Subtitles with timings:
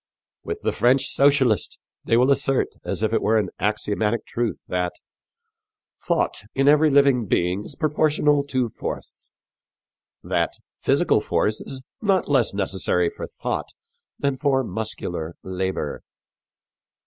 [0.43, 4.93] "With the French socialist they will assert, as if it were an axiomatic truth, that
[6.07, 9.29] "thought in every living being is proportional to force"
[10.23, 13.73] that "physical force is not less necessary for thought
[14.17, 16.01] than for muscular labor."